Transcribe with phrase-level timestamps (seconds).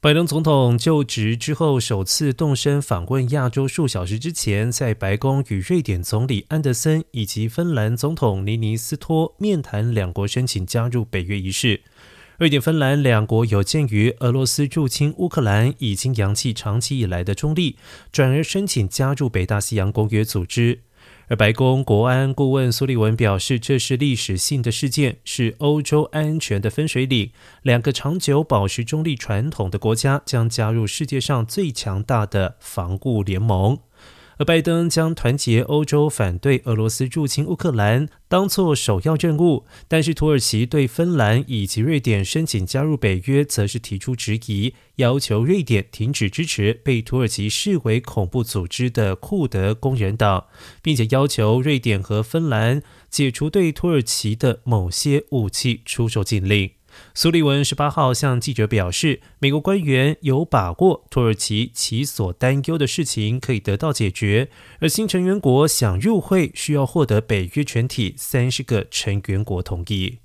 [0.00, 11.80] 拜登总统就职之后首次动身访问亚洲，数小时之前在白宫与瑞典总理安德森以及芬兰总统尼尼斯托面谈两国申请加入北约一事。
[12.36, 17.76] 瑞典、芬兰两国有鉴于俄罗斯入侵乌克兰，已经扬弃长期以来的中立，
[18.12, 20.82] 转而申请加入北大西洋公约组织。
[21.28, 27.30] 而白宫国安顾问苏利文表示，这是历史性的事件，是欧洲安全的分水岭。
[27.62, 33.78] 两个长久保持中立传统的国家将加入世界上最强大的防务联盟。
[34.38, 50.46] 而拜登将团结欧洲反对俄罗斯入侵乌克兰当作首要任务，但是土耳其对芬兰以及瑞典申请加入北约，则是提出质疑，要求瑞典停止支持被土耳其视为恐怖组织的库德工人党，
[50.80, 56.77] 并且要求瑞典和芬兰解除对土耳其的某些武器出售禁令。
[57.14, 64.48] 苏利文十八号向记者表示，美国官员有把握土耳其其所担忧的事情可以得到解决，
[64.80, 70.18] 而新成员国想入会需要获得北约全体三十个成员国同意。